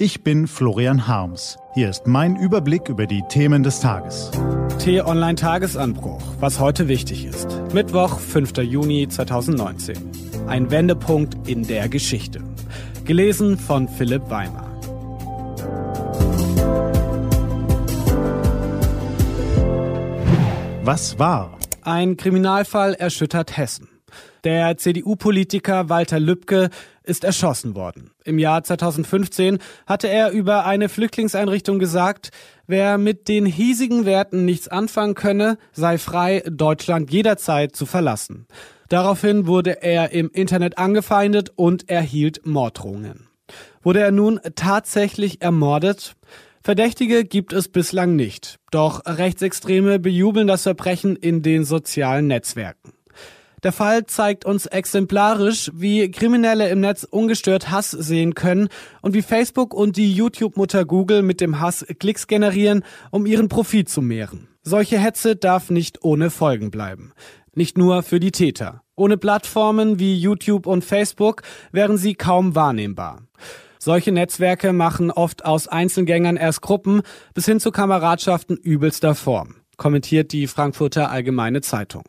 Ich 0.00 0.22
bin 0.22 0.46
Florian 0.46 1.08
Harms. 1.08 1.58
Hier 1.74 1.90
ist 1.90 2.06
mein 2.06 2.36
Überblick 2.36 2.88
über 2.88 3.08
die 3.08 3.24
Themen 3.28 3.64
des 3.64 3.80
Tages. 3.80 4.30
T-Online 4.78 5.34
Tagesanbruch, 5.34 6.22
was 6.38 6.60
heute 6.60 6.86
wichtig 6.86 7.24
ist. 7.24 7.48
Mittwoch, 7.74 8.20
5. 8.20 8.58
Juni 8.58 9.08
2019. 9.08 9.96
Ein 10.46 10.70
Wendepunkt 10.70 11.48
in 11.48 11.66
der 11.66 11.88
Geschichte. 11.88 12.44
Gelesen 13.06 13.58
von 13.58 13.88
Philipp 13.88 14.30
Weimer. 14.30 14.68
Was 20.84 21.18
war? 21.18 21.58
Ein 21.82 22.16
Kriminalfall 22.16 22.94
erschüttert 22.94 23.56
Hessen. 23.56 23.97
Der 24.44 24.76
CDU-Politiker 24.76 25.88
Walter 25.88 26.20
Lübcke 26.20 26.70
ist 27.02 27.24
erschossen 27.24 27.74
worden. 27.74 28.10
Im 28.24 28.38
Jahr 28.38 28.62
2015 28.62 29.58
hatte 29.86 30.08
er 30.08 30.30
über 30.30 30.66
eine 30.66 30.88
Flüchtlingseinrichtung 30.88 31.78
gesagt, 31.78 32.30
wer 32.66 32.98
mit 32.98 33.28
den 33.28 33.46
hiesigen 33.46 34.04
Werten 34.04 34.44
nichts 34.44 34.68
anfangen 34.68 35.14
könne, 35.14 35.58
sei 35.72 35.98
frei, 35.98 36.42
Deutschland 36.48 37.10
jederzeit 37.10 37.74
zu 37.74 37.86
verlassen. 37.86 38.46
Daraufhin 38.88 39.46
wurde 39.46 39.82
er 39.82 40.12
im 40.12 40.30
Internet 40.30 40.78
angefeindet 40.78 41.52
und 41.56 41.90
erhielt 41.90 42.46
Morddrohungen. 42.46 43.28
Wurde 43.82 44.00
er 44.00 44.12
nun 44.12 44.40
tatsächlich 44.54 45.42
ermordet? 45.42 46.14
Verdächtige 46.62 47.24
gibt 47.24 47.52
es 47.52 47.68
bislang 47.68 48.16
nicht. 48.16 48.58
Doch 48.70 49.02
Rechtsextreme 49.06 49.98
bejubeln 49.98 50.46
das 50.46 50.62
Verbrechen 50.64 51.16
in 51.16 51.42
den 51.42 51.64
sozialen 51.64 52.26
Netzwerken. 52.26 52.92
Der 53.62 53.72
Fall 53.72 54.06
zeigt 54.06 54.44
uns 54.44 54.66
exemplarisch, 54.66 55.70
wie 55.74 56.10
Kriminelle 56.10 56.68
im 56.68 56.80
Netz 56.80 57.04
ungestört 57.04 57.70
Hass 57.70 57.90
sehen 57.90 58.34
können 58.34 58.68
und 59.02 59.14
wie 59.14 59.22
Facebook 59.22 59.74
und 59.74 59.96
die 59.96 60.12
YouTube-Mutter 60.12 60.84
Google 60.84 61.22
mit 61.22 61.40
dem 61.40 61.60
Hass 61.60 61.84
Klicks 61.98 62.26
generieren, 62.26 62.84
um 63.10 63.26
ihren 63.26 63.48
Profit 63.48 63.88
zu 63.88 64.00
mehren. 64.00 64.48
Solche 64.62 64.98
Hetze 64.98 65.34
darf 65.34 65.70
nicht 65.70 66.04
ohne 66.04 66.30
Folgen 66.30 66.70
bleiben. 66.70 67.12
Nicht 67.54 67.78
nur 67.78 68.02
für 68.02 68.20
die 68.20 68.30
Täter. 68.30 68.82
Ohne 68.94 69.16
Plattformen 69.16 69.98
wie 69.98 70.16
YouTube 70.16 70.66
und 70.66 70.84
Facebook 70.84 71.42
wären 71.72 71.96
sie 71.96 72.14
kaum 72.14 72.54
wahrnehmbar. 72.54 73.22
Solche 73.78 74.12
Netzwerke 74.12 74.72
machen 74.72 75.10
oft 75.10 75.44
aus 75.44 75.68
Einzelgängern 75.68 76.36
erst 76.36 76.62
Gruppen 76.62 77.02
bis 77.34 77.46
hin 77.46 77.60
zu 77.60 77.70
Kameradschaften 77.70 78.56
übelster 78.56 79.14
Form, 79.14 79.54
kommentiert 79.76 80.32
die 80.32 80.46
Frankfurter 80.46 81.10
Allgemeine 81.10 81.60
Zeitung. 81.60 82.02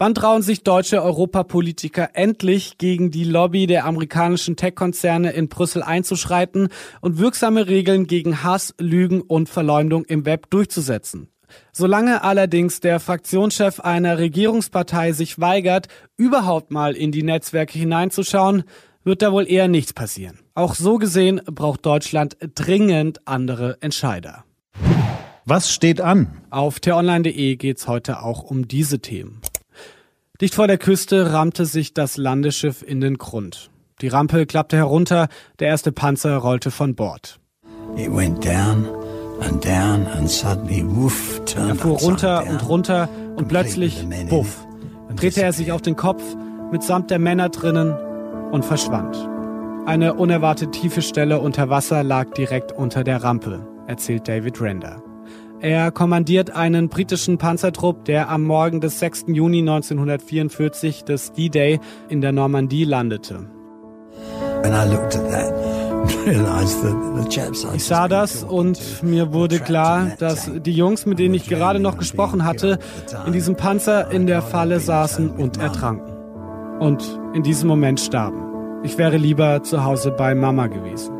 Wann 0.00 0.14
trauen 0.14 0.42
sich 0.42 0.62
deutsche 0.62 1.02
Europapolitiker 1.02 2.10
endlich 2.12 2.78
gegen 2.78 3.10
die 3.10 3.24
Lobby 3.24 3.66
der 3.66 3.84
amerikanischen 3.84 4.54
Tech-Konzerne 4.54 5.32
in 5.32 5.48
Brüssel 5.48 5.82
einzuschreiten 5.82 6.68
und 7.00 7.18
wirksame 7.18 7.66
Regeln 7.66 8.06
gegen 8.06 8.44
Hass, 8.44 8.76
Lügen 8.78 9.20
und 9.20 9.48
Verleumdung 9.48 10.04
im 10.04 10.24
Web 10.24 10.50
durchzusetzen? 10.50 11.30
Solange 11.72 12.22
allerdings 12.22 12.78
der 12.78 13.00
Fraktionschef 13.00 13.80
einer 13.80 14.18
Regierungspartei 14.18 15.10
sich 15.10 15.40
weigert, 15.40 15.88
überhaupt 16.16 16.70
mal 16.70 16.94
in 16.94 17.10
die 17.10 17.24
Netzwerke 17.24 17.76
hineinzuschauen, 17.76 18.62
wird 19.02 19.22
da 19.22 19.32
wohl 19.32 19.50
eher 19.50 19.66
nichts 19.66 19.94
passieren. 19.94 20.38
Auch 20.54 20.76
so 20.76 20.98
gesehen 20.98 21.40
braucht 21.44 21.84
Deutschland 21.84 22.36
dringend 22.54 23.26
andere 23.26 23.78
Entscheider. 23.80 24.44
Was 25.44 25.72
steht 25.72 26.00
an? 26.00 26.42
Auf 26.50 26.78
t-online.de 26.78 27.56
geht's 27.56 27.88
heute 27.88 28.22
auch 28.22 28.44
um 28.44 28.68
diese 28.68 29.00
Themen. 29.00 29.40
Dicht 30.40 30.54
vor 30.54 30.68
der 30.68 30.78
Küste 30.78 31.32
rammte 31.32 31.66
sich 31.66 31.94
das 31.94 32.16
Landeschiff 32.16 32.84
in 32.86 33.00
den 33.00 33.18
Grund. 33.18 33.70
Die 34.00 34.06
Rampe 34.06 34.46
klappte 34.46 34.76
herunter, 34.76 35.26
der 35.58 35.66
erste 35.66 35.90
Panzer 35.90 36.36
rollte 36.36 36.70
von 36.70 36.94
Bord. 36.94 37.40
It 37.96 38.14
went 38.14 38.44
down 38.44 38.86
and 39.40 39.64
down 39.64 40.06
and 40.06 40.30
suddenly 40.30 40.84
woof 40.86 41.40
Er 41.56 41.74
fuhr 41.74 41.98
runter 41.98 42.46
und 42.48 42.68
runter 42.68 43.08
und 43.34 43.48
plötzlich, 43.48 44.06
buff, 44.28 44.64
drehte 45.16 45.42
er 45.42 45.52
sich 45.52 45.72
auf 45.72 45.82
den 45.82 45.96
Kopf 45.96 46.22
mitsamt 46.70 47.10
der 47.10 47.18
Männer 47.18 47.48
drinnen 47.48 47.92
und 48.52 48.64
verschwand. 48.64 49.16
Eine 49.86 50.14
unerwartet 50.14 50.70
tiefe 50.70 51.02
Stelle 51.02 51.40
unter 51.40 51.68
Wasser 51.68 52.04
lag 52.04 52.32
direkt 52.34 52.70
unter 52.70 53.02
der 53.02 53.24
Rampe, 53.24 53.66
erzählt 53.88 54.28
David 54.28 54.60
Render. 54.60 55.02
Er 55.60 55.90
kommandiert 55.90 56.50
einen 56.50 56.88
britischen 56.88 57.36
Panzertrupp, 57.38 58.04
der 58.04 58.28
am 58.28 58.44
Morgen 58.44 58.80
des 58.80 59.00
6. 59.00 59.24
Juni 59.28 59.58
1944 59.58 61.02
des 61.02 61.32
D-Day 61.32 61.80
in 62.08 62.20
der 62.20 62.30
Normandie 62.30 62.84
landete. 62.84 63.50
Ich 67.74 67.84
sah 67.84 68.08
das 68.08 68.44
und 68.44 69.02
mir 69.02 69.32
wurde 69.32 69.58
klar, 69.58 70.12
dass 70.18 70.50
die 70.54 70.72
Jungs, 70.72 71.06
mit 71.06 71.18
denen 71.18 71.34
ich 71.34 71.48
gerade 71.48 71.80
noch 71.80 71.98
gesprochen 71.98 72.44
hatte, 72.44 72.78
in 73.26 73.32
diesem 73.32 73.56
Panzer 73.56 74.10
in 74.10 74.26
der 74.26 74.40
Falle 74.40 74.80
saßen 74.80 75.30
und 75.30 75.58
ertranken. 75.58 76.14
Und 76.78 77.20
in 77.34 77.42
diesem 77.42 77.68
Moment 77.68 78.00
starben. 78.00 78.84
Ich 78.84 78.96
wäre 78.96 79.16
lieber 79.16 79.62
zu 79.64 79.84
Hause 79.84 80.12
bei 80.12 80.34
Mama 80.34 80.68
gewesen. 80.68 81.14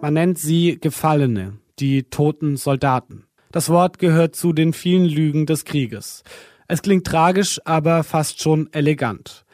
Man 0.00 0.14
nennt 0.14 0.38
sie 0.38 0.78
Gefallene, 0.80 1.58
die 1.78 2.04
toten 2.04 2.56
Soldaten. 2.56 3.24
Das 3.52 3.68
Wort 3.68 3.98
gehört 3.98 4.36
zu 4.36 4.52
den 4.52 4.72
vielen 4.72 5.04
Lügen 5.04 5.44
des 5.44 5.64
Krieges. 5.64 6.22
Es 6.68 6.82
klingt 6.82 7.06
tragisch, 7.06 7.60
aber 7.64 8.04
fast 8.04 8.40
schon 8.40 8.72
elegant. 8.72 9.44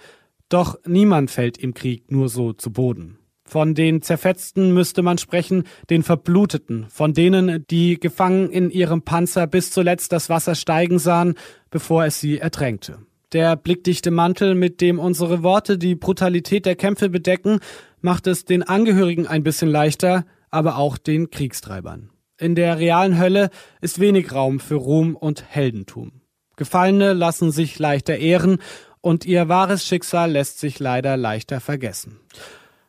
Doch 0.50 0.78
niemand 0.84 1.30
fällt 1.30 1.56
im 1.56 1.72
Krieg 1.72 2.10
nur 2.10 2.28
so 2.28 2.52
zu 2.52 2.70
Boden. 2.70 3.18
Von 3.46 3.74
den 3.74 4.02
Zerfetzten 4.02 4.74
müsste 4.74 5.02
man 5.02 5.18
sprechen, 5.18 5.64
den 5.88 6.02
Verbluteten, 6.02 6.86
von 6.90 7.14
denen, 7.14 7.64
die 7.70 7.98
gefangen 7.98 8.50
in 8.50 8.70
ihrem 8.70 9.02
Panzer 9.02 9.46
bis 9.46 9.70
zuletzt 9.70 10.12
das 10.12 10.28
Wasser 10.28 10.56
steigen 10.56 10.98
sahen, 10.98 11.34
bevor 11.70 12.04
es 12.04 12.20
sie 12.20 12.38
ertränkte. 12.38 12.98
Der 13.32 13.56
blickdichte 13.56 14.10
Mantel, 14.10 14.54
mit 14.54 14.80
dem 14.80 14.98
unsere 14.98 15.42
Worte 15.42 15.78
die 15.78 15.94
Brutalität 15.94 16.66
der 16.66 16.76
Kämpfe 16.76 17.08
bedecken, 17.08 17.60
macht 18.00 18.26
es 18.26 18.44
den 18.44 18.62
Angehörigen 18.62 19.26
ein 19.26 19.42
bisschen 19.42 19.70
leichter, 19.70 20.26
aber 20.50 20.76
auch 20.76 20.98
den 20.98 21.30
Kriegstreibern. 21.30 22.10
In 22.38 22.54
der 22.54 22.78
realen 22.78 23.18
Hölle 23.18 23.50
ist 23.80 23.98
wenig 23.98 24.32
Raum 24.32 24.60
für 24.60 24.74
Ruhm 24.74 25.16
und 25.16 25.44
Heldentum. 25.48 26.20
Gefallene 26.56 27.14
lassen 27.14 27.50
sich 27.50 27.78
leichter 27.78 28.16
ehren 28.16 28.58
und 29.00 29.24
ihr 29.24 29.48
wahres 29.48 29.86
Schicksal 29.86 30.32
lässt 30.32 30.58
sich 30.58 30.78
leider 30.78 31.16
leichter 31.16 31.60
vergessen. 31.60 32.20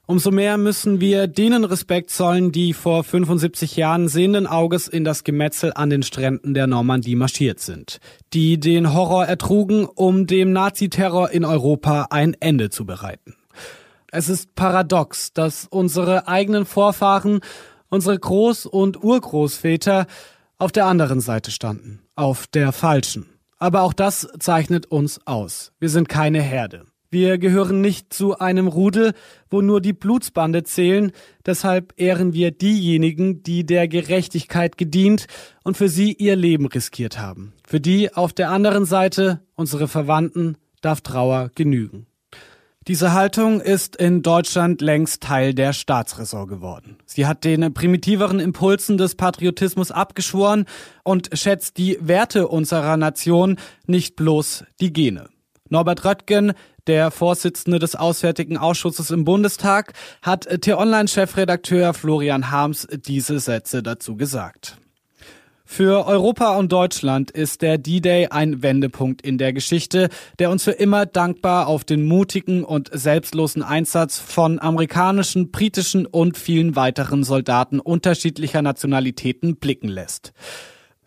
Umso 0.06 0.32
mehr 0.32 0.58
müssen 0.58 1.02
wir 1.02 1.28
denen 1.28 1.66
Respekt 1.66 2.12
zollen, 2.12 2.52
die 2.52 2.74
vor 2.74 3.04
75 3.04 3.76
Jahren 3.76 4.08
sehenden 4.08 4.48
Auges 4.48 4.88
in 4.88 5.04
das 5.04 5.24
Gemetzel 5.24 5.74
an 5.76 5.90
den 5.90 6.04
Stränden 6.04 6.54
der 6.54 6.66
Normandie 6.66 7.16
marschiert 7.16 7.60
sind, 7.60 8.00
die 8.34 8.58
den 8.58 8.94
Horror 8.94 9.26
ertrugen, 9.26 9.86
um 9.86 10.26
dem 10.26 10.54
Naziterror 10.54 11.30
in 11.32 11.44
Europa 11.44 12.08
ein 12.10 12.36
Ende 12.40 12.70
zu 12.70 12.86
bereiten. 12.86 13.36
Es 14.10 14.30
ist 14.30 14.56
paradox, 14.56 15.34
dass 15.34 15.68
unsere 15.70 16.30
eigenen 16.30 16.66
Vorfahren 16.66 17.42
unsere 17.90 18.16
Groß- 18.16 18.68
und 18.68 19.04
Urgroßväter 19.04 20.08
auf 20.58 20.72
der 20.72 20.86
anderen 20.86 21.22
Seite 21.22 21.52
standen, 21.52 22.02
auf 22.16 22.48
der 22.48 22.72
falschen. 22.72 23.28
Aber 23.58 23.84
auch 23.84 23.94
das 23.94 24.28
zeichnet 24.40 24.86
uns 24.88 25.20
aus. 25.26 25.72
Wir 25.80 25.90
sind 25.90 26.10
keine 26.10 26.42
Herde. 26.42 26.86
Wir 27.10 27.38
gehören 27.38 27.80
nicht 27.80 28.14
zu 28.14 28.38
einem 28.38 28.68
Rudel, 28.68 29.14
wo 29.50 29.62
nur 29.62 29.80
die 29.80 29.94
Blutsbande 29.94 30.64
zählen, 30.64 31.14
deshalb 31.46 31.94
ehren 31.96 32.34
wir 32.34 32.52
diejenigen, 32.52 33.44
die 33.44 33.66
der 33.66 33.88
Gerechtigkeit 33.88 34.78
gedient 34.78 35.28
und 35.64 35.78
für 35.78 35.88
sie 35.88 36.12
ihr 36.12 36.36
Leben 36.36 36.66
riskiert 36.66 37.18
haben. 37.18 37.54
Für 37.66 37.80
die 37.80 38.14
auf 38.14 38.34
der 38.34 38.52
anderen 38.52 38.84
Seite, 38.84 39.42
unsere 39.56 39.88
Verwandten, 39.88 40.58
darf 40.82 41.00
Trauer 41.00 41.50
genügen. 41.56 42.08
Diese 42.88 43.12
Haltung 43.12 43.60
ist 43.60 43.98
in 43.98 44.24
Deutschland 44.24 44.80
längst 44.80 45.22
Teil 45.22 45.54
der 45.54 45.74
Staatsräson 45.74 46.48
geworden. 46.48 46.98
Sie 47.06 47.26
hat 47.26 47.44
den 47.44 47.74
primitiveren 47.74 48.40
Impulsen 48.40 48.98
des 48.98 49.16
Patriotismus 49.16 49.92
abgeschworen 49.92 50.64
und 51.04 51.30
schätzt 51.34 51.78
die 51.78 51.98
Werte 52.00 52.48
unserer 52.48 52.96
Nation, 52.96 53.58
nicht 53.88 54.16
bloß 54.16 54.64
die 54.80 54.94
Gene. 54.94 55.28
Norbert 55.68 56.06
Röttgen, 56.06 56.54
der 56.88 57.12
Vorsitzende 57.12 57.78
des 57.80 57.98
Auswärtigen 57.98 58.58
Ausschusses 58.58 59.12
im 59.12 59.26
Bundestag, 59.26 59.92
hat 60.22 60.48
T-Online-Chefredakteur 60.62 61.94
Florian 61.94 62.52
Harms 62.52 62.88
diese 63.06 63.42
Sätze 63.42 63.84
dazu 63.84 64.16
gesagt. 64.16 64.78
Für 65.70 66.08
Europa 66.08 66.56
und 66.56 66.72
Deutschland 66.72 67.30
ist 67.30 67.62
der 67.62 67.78
D-Day 67.78 68.28
ein 68.28 68.64
Wendepunkt 68.64 69.22
in 69.22 69.38
der 69.38 69.52
Geschichte, 69.52 70.08
der 70.40 70.50
uns 70.50 70.64
für 70.64 70.72
immer 70.72 71.06
dankbar 71.06 71.68
auf 71.68 71.84
den 71.84 72.06
mutigen 72.06 72.64
und 72.64 72.90
selbstlosen 72.94 73.62
Einsatz 73.62 74.18
von 74.18 74.60
amerikanischen, 74.60 75.52
britischen 75.52 76.06
und 76.06 76.38
vielen 76.38 76.78
weiteren 76.78 77.26
Soldaten 77.26 77.82
unterschiedlicher 77.82 78.62
Nationalitäten 78.62 79.58
blicken 79.58 79.90
lässt. 79.90 80.32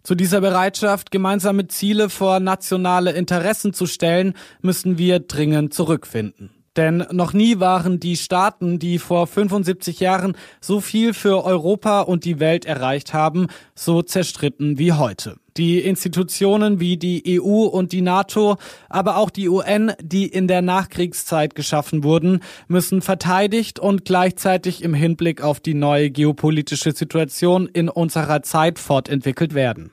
Zu 0.02 0.14
dieser 0.14 0.42
Bereitschaft, 0.42 1.10
gemeinsame 1.10 1.66
Ziele 1.66 2.10
vor 2.10 2.38
nationale 2.38 3.12
Interessen 3.12 3.72
zu 3.72 3.86
stellen, 3.86 4.34
müssen 4.60 4.98
wir 4.98 5.20
dringend 5.20 5.72
zurückfinden. 5.72 6.59
Denn 6.76 7.04
noch 7.10 7.32
nie 7.32 7.58
waren 7.58 7.98
die 7.98 8.16
Staaten, 8.16 8.78
die 8.78 8.98
vor 8.98 9.26
75 9.26 9.98
Jahren 9.98 10.36
so 10.60 10.80
viel 10.80 11.14
für 11.14 11.44
Europa 11.44 12.02
und 12.02 12.24
die 12.24 12.38
Welt 12.38 12.64
erreicht 12.64 13.12
haben, 13.12 13.48
so 13.74 14.02
zerstritten 14.02 14.78
wie 14.78 14.92
heute. 14.92 15.36
Die 15.56 15.80
Institutionen 15.80 16.78
wie 16.78 16.96
die 16.96 17.40
EU 17.40 17.64
und 17.64 17.90
die 17.90 18.02
NATO, 18.02 18.56
aber 18.88 19.16
auch 19.16 19.30
die 19.30 19.48
UN, 19.48 19.92
die 20.00 20.26
in 20.26 20.46
der 20.46 20.62
Nachkriegszeit 20.62 21.56
geschaffen 21.56 22.04
wurden, 22.04 22.40
müssen 22.68 23.02
verteidigt 23.02 23.80
und 23.80 24.04
gleichzeitig 24.04 24.84
im 24.84 24.94
Hinblick 24.94 25.42
auf 25.42 25.58
die 25.58 25.74
neue 25.74 26.10
geopolitische 26.10 26.92
Situation 26.92 27.66
in 27.66 27.88
unserer 27.88 28.42
Zeit 28.42 28.78
fortentwickelt 28.78 29.54
werden. 29.54 29.90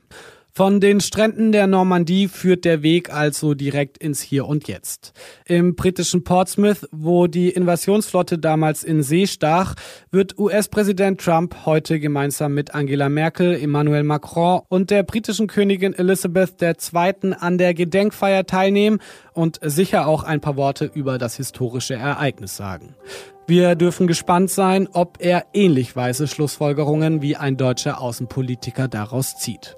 Von 0.58 0.82
den 0.82 1.02
Stränden 1.02 1.52
der 1.52 1.68
Normandie 1.68 2.28
führt 2.28 2.66
der 2.66 2.82
Weg 2.82 3.14
also 3.14 3.54
direkt 3.54 4.00
ins 4.00 4.22
Hier 4.22 4.48
und 4.48 4.68
Jetzt. 4.68 5.14
Im 5.46 5.76
britischen 5.76 6.24
Portsmouth, 6.24 6.90
wo 6.92 7.28
die 7.28 7.50
Invasionsflotte 7.50 8.40
damals 8.40 8.84
in 8.84 9.04
See 9.04 9.28
stach, 9.28 9.76
wird 10.10 10.40
US-Präsident 10.40 11.22
Trump 11.22 11.68
heute 11.68 12.00
gemeinsam 12.00 12.56
mit 12.56 12.74
Angela 12.74 13.08
Merkel, 13.08 13.54
Emmanuel 13.54 14.02
Macron 14.02 14.62
und 14.68 14.90
der 14.90 15.04
britischen 15.04 15.46
Königin 15.46 15.94
Elizabeth 15.94 16.60
II. 16.60 17.36
an 17.40 17.60
der 17.60 17.76
Gedenkfeier 17.76 18.48
teilnehmen 18.48 18.98
und 19.34 19.60
sicher 19.62 20.08
auch 20.08 20.24
ein 20.24 20.42
paar 20.42 20.58
Worte 20.58 20.90
über 20.92 21.20
das 21.20 21.38
historische 21.38 21.94
Ereignis 21.94 22.58
sagen. 22.58 22.96
Wir 23.46 23.76
dürfen 23.76 24.08
gespannt 24.08 24.50
sein, 24.50 24.90
ob 24.92 25.18
er 25.20 25.46
ähnlich 25.54 25.96
weise 25.96 26.28
Schlussfolgerungen 26.28 27.22
wie 27.22 27.36
ein 27.36 27.58
deutscher 27.58 28.02
Außenpolitiker 28.02 28.88
daraus 28.88 29.38
zieht. 29.38 29.78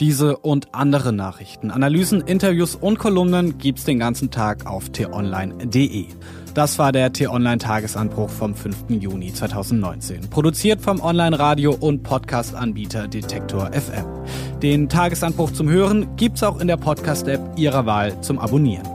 Diese 0.00 0.38
und 0.38 0.74
andere 0.74 1.12
Nachrichten, 1.12 1.70
Analysen, 1.70 2.22
Interviews 2.22 2.74
und 2.74 2.98
Kolumnen 2.98 3.58
gibt's 3.58 3.84
den 3.84 3.98
ganzen 3.98 4.30
Tag 4.30 4.64
auf 4.64 4.88
t-online.de. 4.88 6.06
Das 6.54 6.78
war 6.78 6.90
der 6.90 7.12
T-Online-Tagesanbruch 7.12 8.30
vom 8.30 8.54
5. 8.54 8.86
Juni 8.88 9.30
2019. 9.34 10.30
Produziert 10.30 10.80
vom 10.80 11.00
Online-Radio- 11.00 11.74
und 11.74 12.02
Podcast-Anbieter 12.02 13.08
Detektor 13.08 13.72
FM. 13.74 14.06
Den 14.62 14.88
Tagesanbruch 14.88 15.50
zum 15.52 15.68
Hören 15.68 16.16
gibt's 16.16 16.42
auch 16.42 16.60
in 16.60 16.66
der 16.68 16.78
Podcast-App 16.78 17.58
Ihrer 17.58 17.84
Wahl 17.84 18.22
zum 18.22 18.38
Abonnieren. 18.38 18.88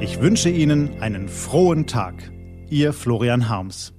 Ich 0.00 0.20
wünsche 0.20 0.48
Ihnen 0.48 1.02
einen 1.02 1.28
frohen 1.28 1.88
Tag. 1.88 2.14
Ihr 2.70 2.92
Florian 2.92 3.48
Harms. 3.48 3.92